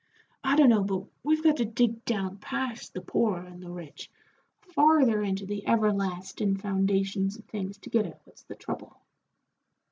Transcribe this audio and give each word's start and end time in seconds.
I 0.43 0.55
dunno 0.55 0.83
but 0.83 1.03
we've 1.21 1.43
got 1.43 1.57
to 1.57 1.65
dig 1.65 2.03
down 2.05 2.37
past 2.39 2.95
the 2.95 3.01
poor 3.01 3.37
and 3.37 3.61
the 3.61 3.69
rich, 3.69 4.09
farther 4.73 5.21
into 5.21 5.45
the 5.45 5.63
everlastin' 5.67 6.57
foundations 6.57 7.37
of 7.37 7.45
things 7.45 7.77
to 7.77 7.91
get 7.91 8.07
at 8.07 8.19
what's 8.23 8.41
the 8.41 8.55
trouble." 8.55 8.99